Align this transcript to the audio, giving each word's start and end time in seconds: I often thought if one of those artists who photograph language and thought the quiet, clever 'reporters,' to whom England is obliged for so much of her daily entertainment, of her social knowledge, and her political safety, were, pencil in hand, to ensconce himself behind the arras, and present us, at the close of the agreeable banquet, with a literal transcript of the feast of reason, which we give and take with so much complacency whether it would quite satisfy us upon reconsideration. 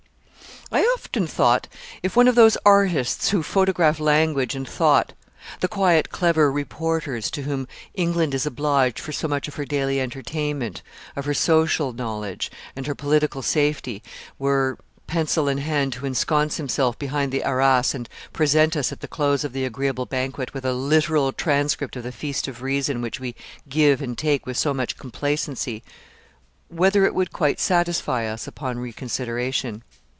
I 0.73 0.83
often 0.95 1.27
thought 1.27 1.67
if 2.01 2.15
one 2.15 2.29
of 2.29 2.35
those 2.35 2.55
artists 2.65 3.31
who 3.31 3.43
photograph 3.43 3.99
language 3.99 4.55
and 4.55 4.65
thought 4.65 5.11
the 5.59 5.67
quiet, 5.67 6.11
clever 6.11 6.49
'reporters,' 6.49 7.29
to 7.31 7.41
whom 7.41 7.67
England 7.93 8.33
is 8.33 8.45
obliged 8.45 8.97
for 8.97 9.11
so 9.11 9.27
much 9.27 9.49
of 9.49 9.55
her 9.55 9.65
daily 9.65 9.99
entertainment, 9.99 10.81
of 11.17 11.25
her 11.25 11.33
social 11.33 11.91
knowledge, 11.91 12.49
and 12.73 12.87
her 12.87 12.95
political 12.95 13.41
safety, 13.41 14.01
were, 14.39 14.77
pencil 15.07 15.49
in 15.49 15.57
hand, 15.57 15.91
to 15.91 16.05
ensconce 16.05 16.55
himself 16.55 16.97
behind 16.97 17.33
the 17.33 17.43
arras, 17.43 17.93
and 17.93 18.07
present 18.31 18.77
us, 18.77 18.93
at 18.93 19.01
the 19.01 19.09
close 19.09 19.43
of 19.43 19.51
the 19.51 19.65
agreeable 19.65 20.05
banquet, 20.05 20.53
with 20.53 20.63
a 20.63 20.71
literal 20.73 21.33
transcript 21.33 21.97
of 21.97 22.03
the 22.03 22.13
feast 22.13 22.47
of 22.47 22.61
reason, 22.61 23.01
which 23.01 23.19
we 23.19 23.35
give 23.67 24.01
and 24.01 24.17
take 24.17 24.45
with 24.45 24.55
so 24.57 24.73
much 24.73 24.95
complacency 24.97 25.83
whether 26.69 27.03
it 27.05 27.13
would 27.13 27.33
quite 27.33 27.59
satisfy 27.59 28.25
us 28.25 28.47
upon 28.47 28.79
reconsideration. 28.79 29.83